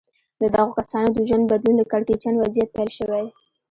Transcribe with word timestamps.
د 0.41 0.43
دغو 0.55 0.71
کسانو 0.79 1.09
د 1.13 1.17
ژوند 1.27 1.49
بدلون 1.51 1.75
له 1.81 1.85
کړکېچن 1.91 2.33
وضعيت 2.37 2.69
پيل 2.75 2.89
شوی. 2.97 3.25